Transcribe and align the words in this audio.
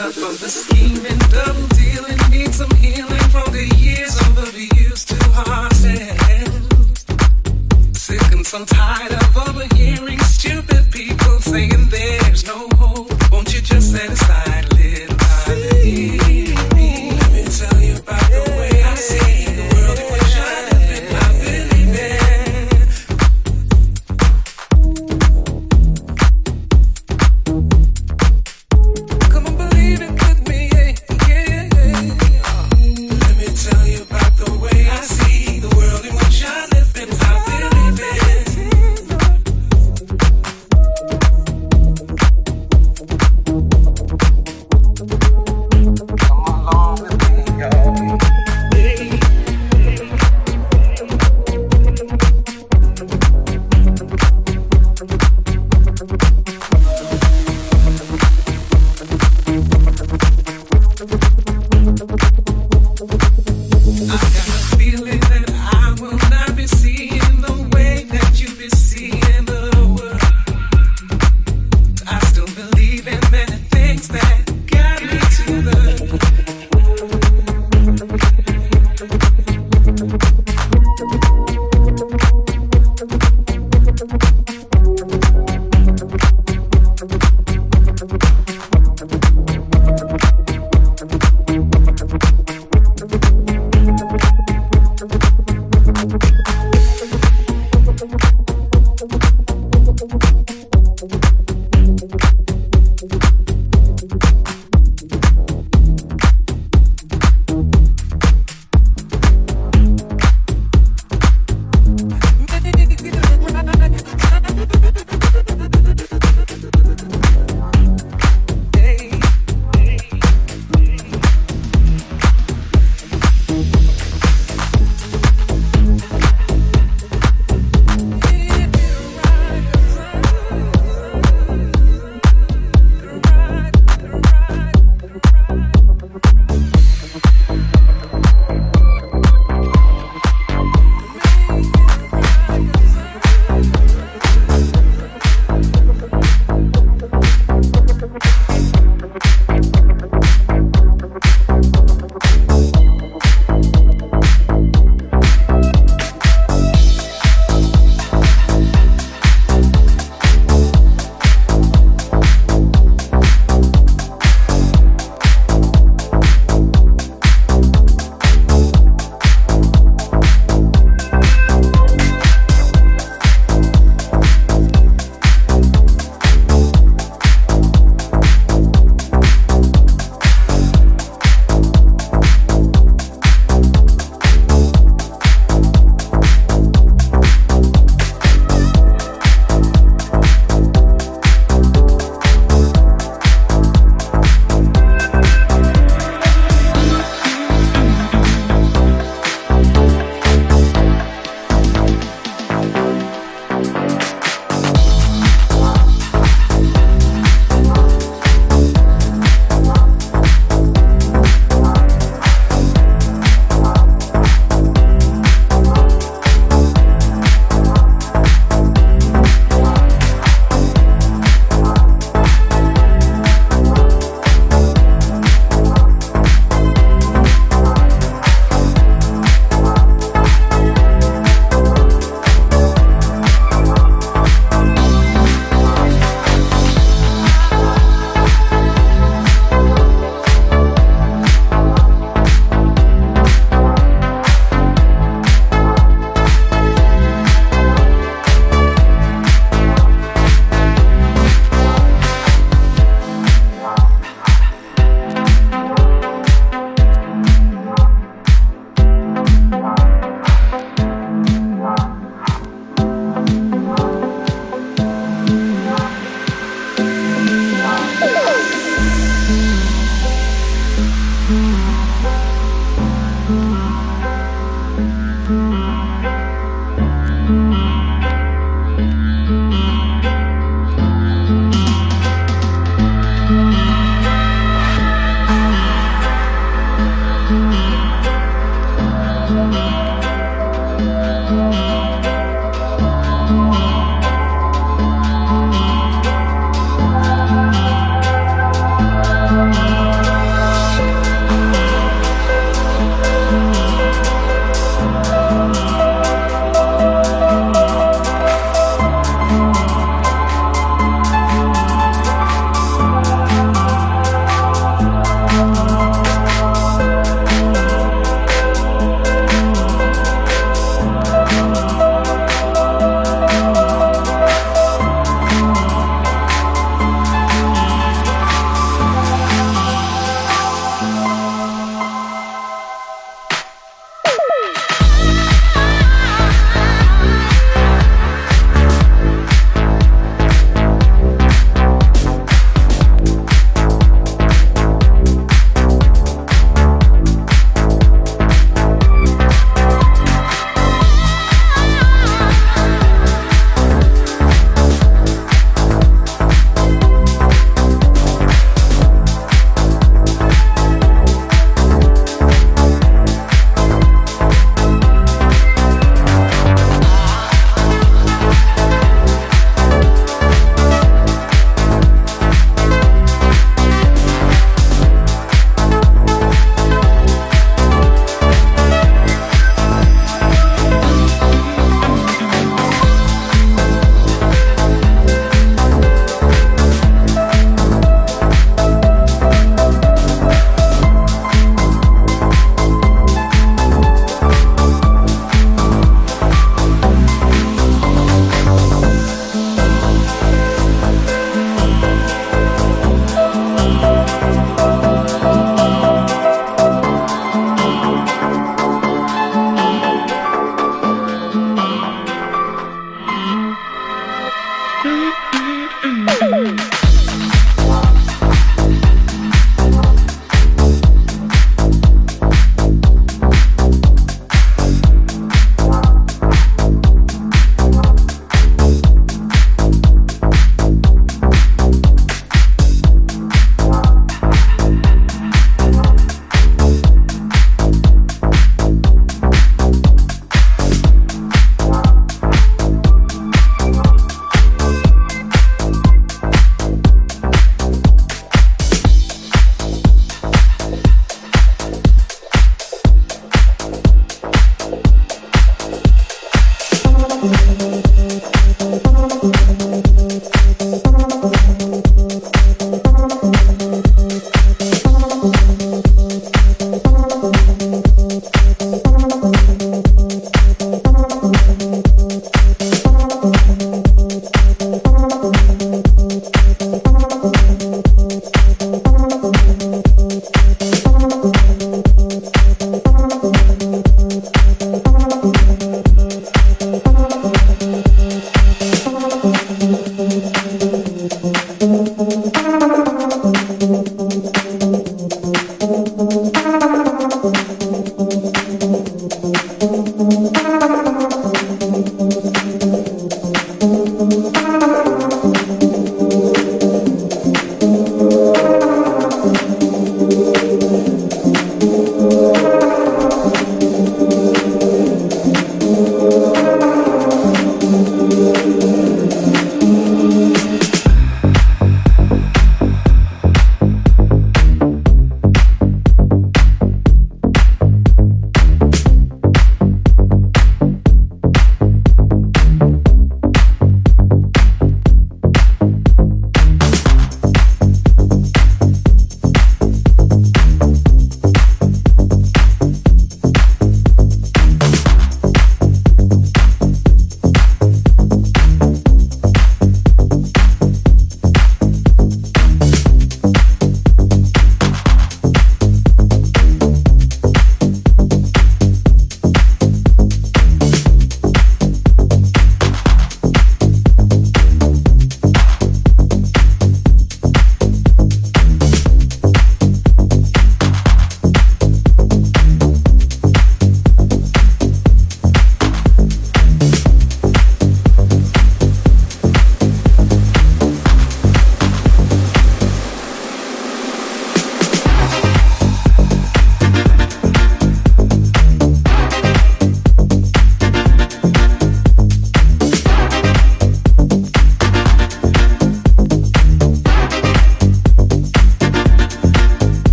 Enough 0.00 0.16
of 0.24 0.40
the 0.40 0.48
scheming, 0.48 1.18
double 1.28 1.66
dealing, 1.76 2.16
need 2.30 2.54
some 2.54 2.70
healing 2.76 3.28
from 3.30 3.52
the 3.52 3.66
years 3.78 4.16
of 4.16 4.48
abuse. 4.48 4.69
Stupid 10.40 10.90
people 10.90 11.38
saying 11.40 11.88
there's 11.90 12.46
no 12.46 12.66
hope. 12.76 13.12
Won't 13.30 13.54
you 13.54 13.60
just 13.60 13.92
set 13.92 14.10
aside? 14.10 14.59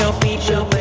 Yeah. 0.00 0.79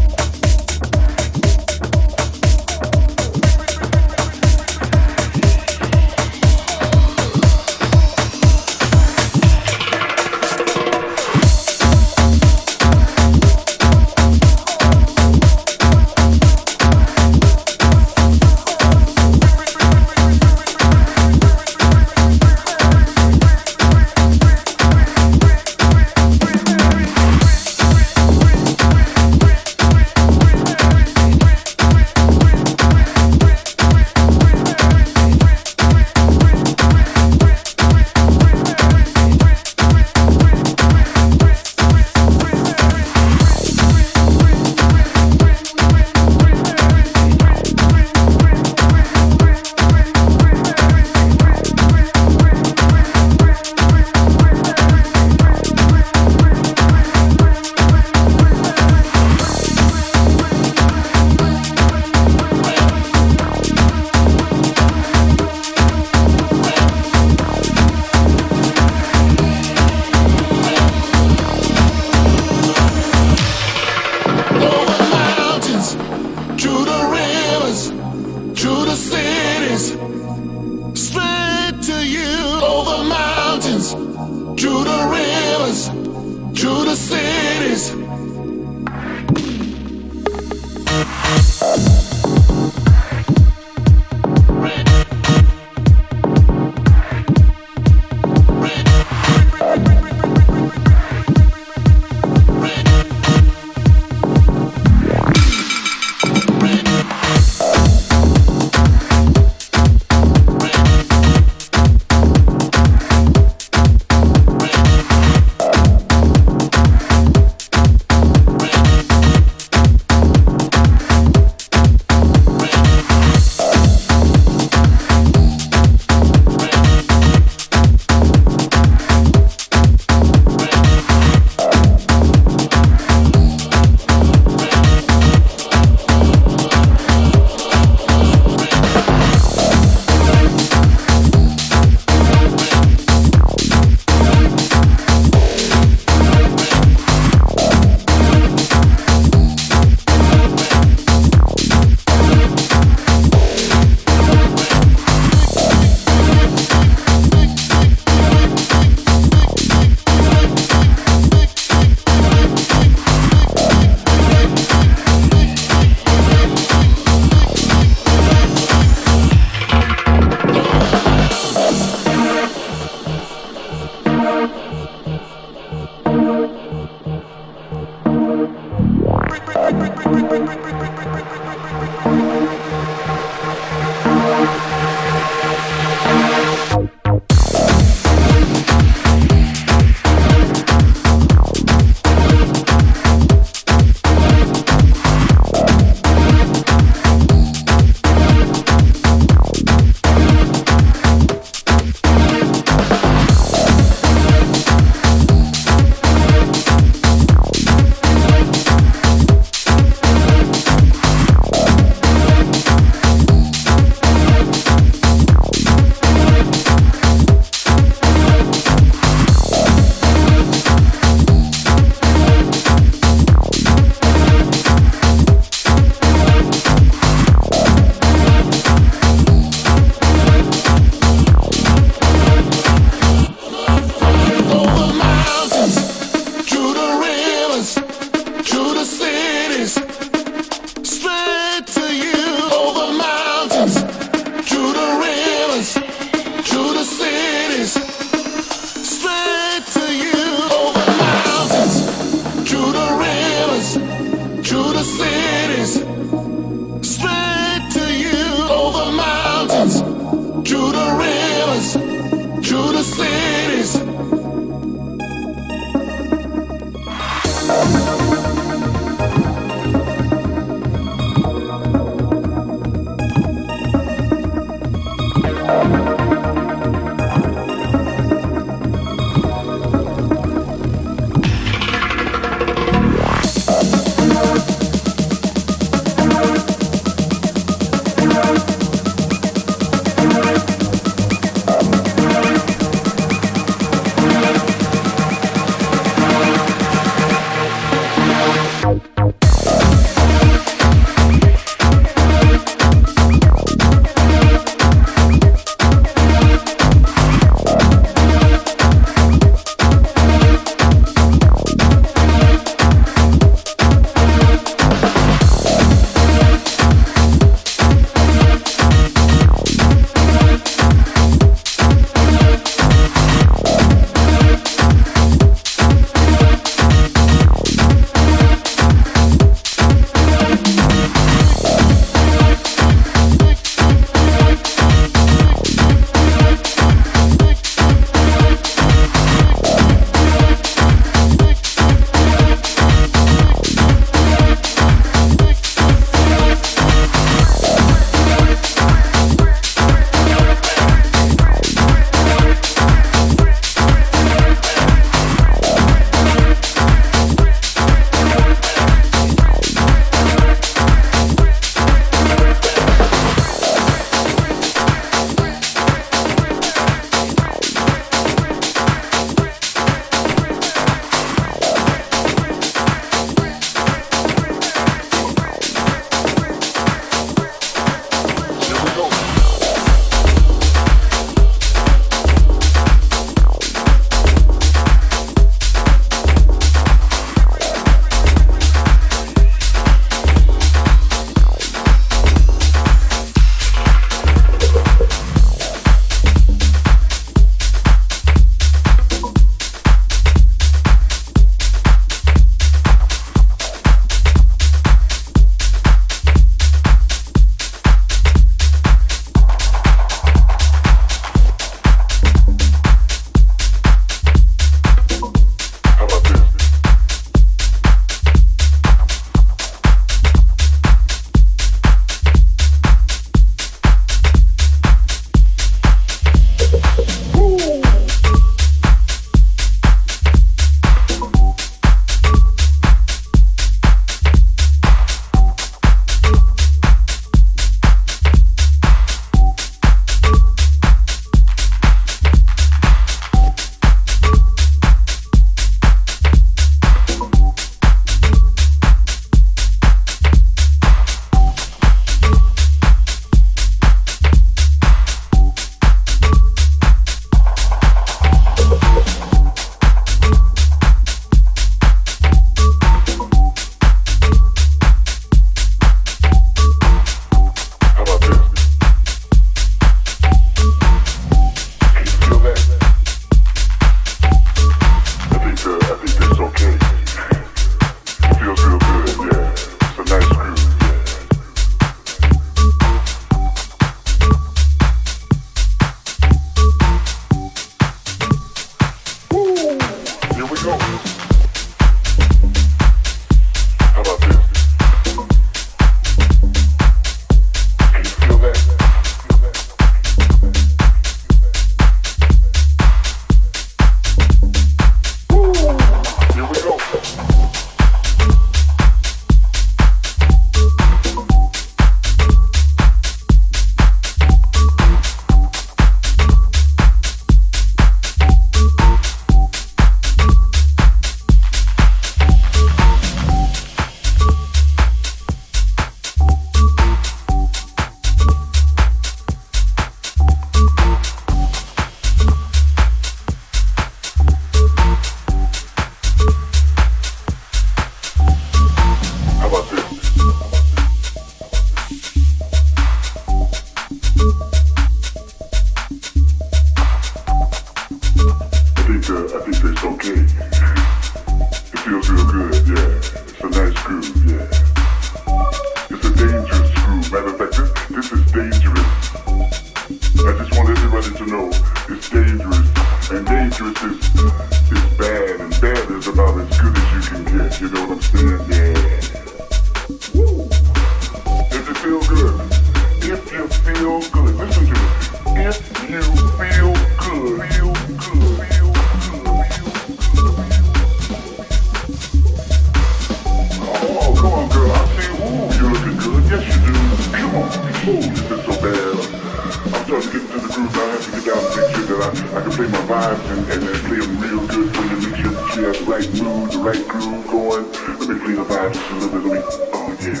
take 592.40 592.52
my 592.52 592.58
vibes 592.72 593.04
and, 593.10 593.20
and, 593.32 593.42
and 593.48 593.60
play 593.68 593.80
them 593.80 594.00
real 594.00 594.26
good 594.26 594.48
for 594.54 594.62
you. 594.64 594.76
Make 594.88 594.96
sure 594.96 595.12
that 595.12 595.36
you 595.36 595.42
have 595.44 595.58
the 595.58 595.64
right 595.68 595.88
mood, 596.00 596.30
the 596.32 596.38
right 596.38 596.68
groove 596.68 597.06
going. 597.06 597.44
Let 597.52 597.88
me 597.88 597.96
play 598.00 598.14
the 598.16 598.24
vibes 598.24 598.54
just 598.54 598.70
a 598.70 598.74
little 598.76 598.90
bit. 598.96 599.02
Let 599.04 599.12
me, 599.12 599.24
oh 599.52 599.76
yeah, 599.84 600.00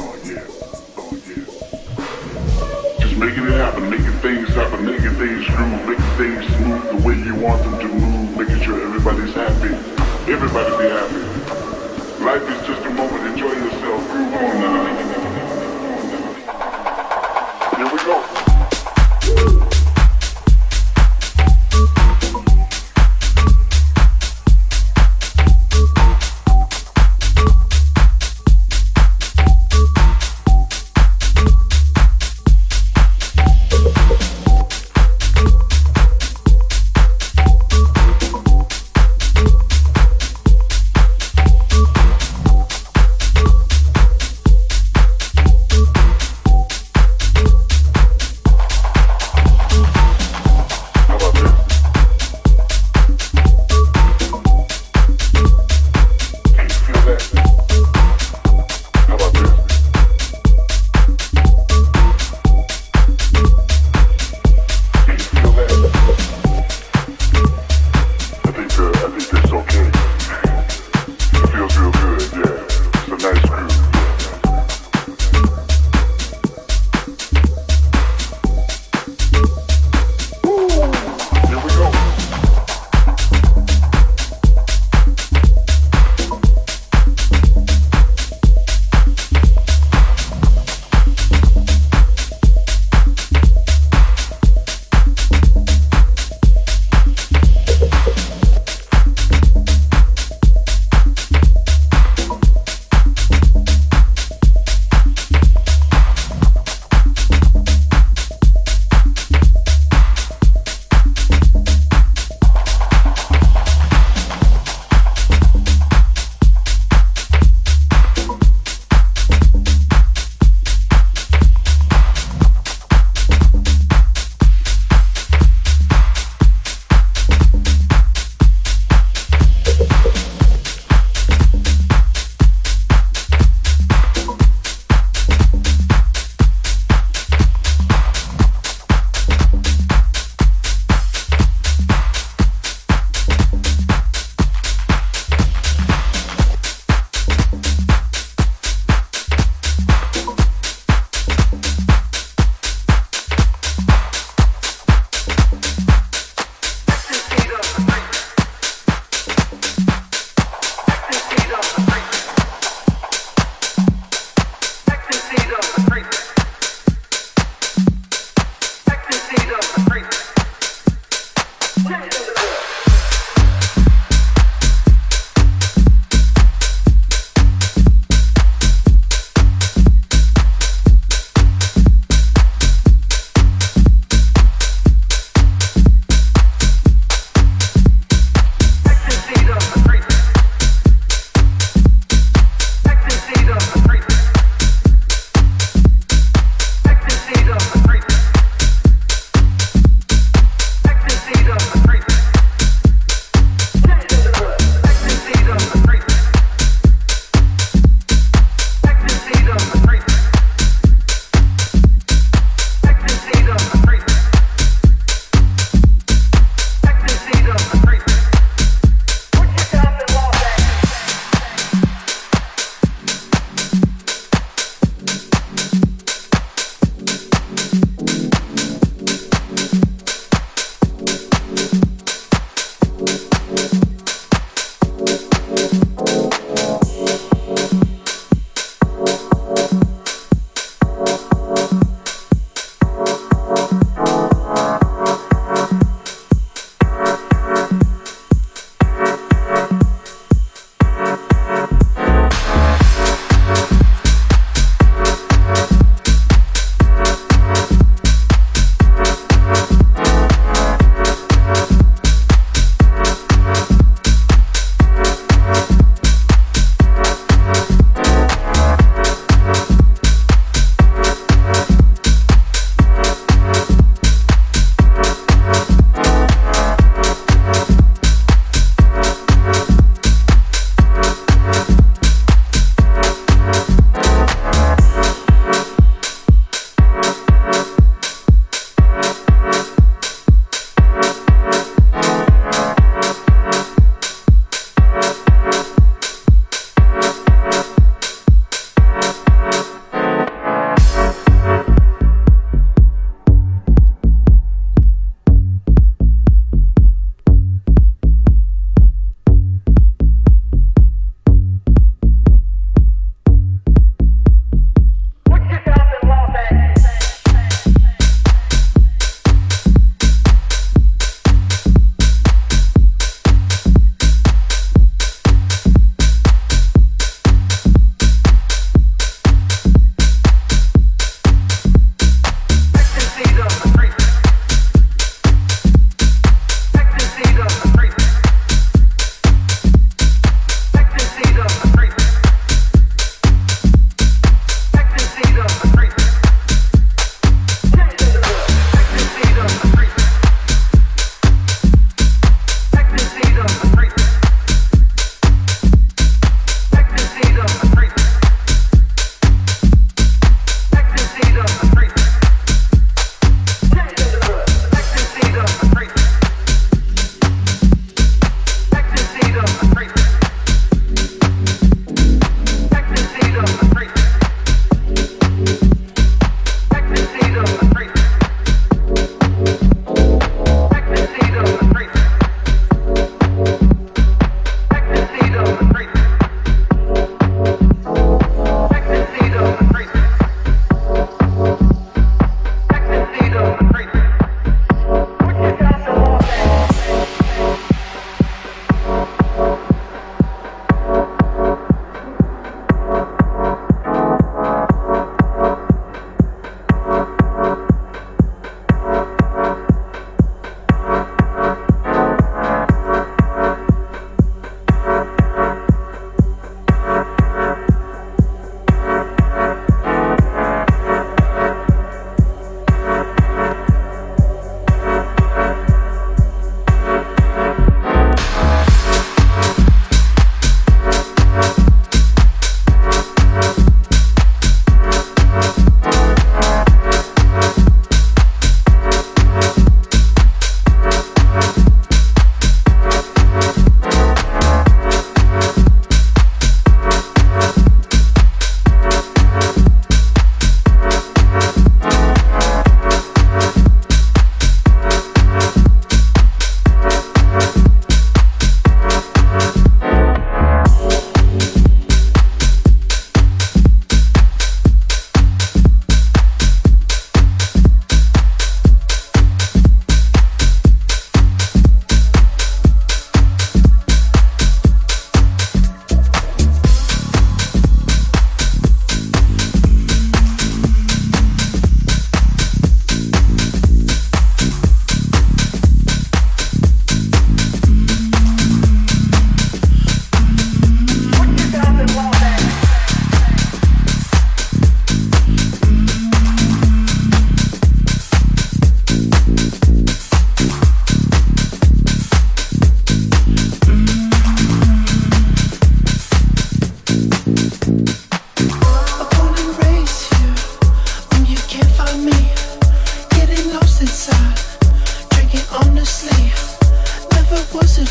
oh 0.00 0.16
yeah, 0.24 0.46
oh 0.96 1.12
yeah. 1.28 1.44
Just 3.00 3.16
making 3.16 3.44
it 3.44 3.52
happen, 3.60 3.90
making 3.90 4.16
things 4.24 4.48
happen, 4.48 4.86
making 4.86 5.12
things 5.20 5.44
groove, 5.44 5.84
making 5.84 6.14
things 6.16 6.46
smooth 6.56 6.84
the 6.88 6.96
way 7.06 7.16
you 7.20 7.34
want 7.36 7.62
them 7.64 7.78
to 7.78 7.88
move, 7.88 8.38
making 8.38 8.60
sure 8.62 8.80
everybody's 8.80 9.34
happy. 9.34 9.74
Everybody 10.32 10.70
be 10.80 10.88
happy. 10.88 11.20
Life 12.24 12.48
is 12.48 12.66
just 12.66 12.80
a 12.86 12.90
moment. 12.90 13.26
Enjoy 13.28 13.52
yourself. 13.52 14.00
Groove 14.08 14.32
on 14.32 14.60
now. 14.60 15.03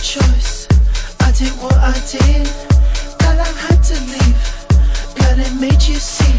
Choice. 0.03 0.67
I 1.21 1.31
did 1.31 1.53
what 1.63 1.75
I 1.75 1.93
did, 2.11 2.45
but 3.19 3.39
I 3.39 3.51
had 3.63 3.81
to 3.83 3.95
leave. 4.11 5.15
But 5.15 5.39
it 5.39 5.53
made 5.61 5.81
you 5.81 5.95
see. 5.95 6.32